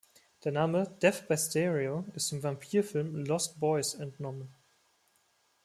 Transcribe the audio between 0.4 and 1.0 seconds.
Der Name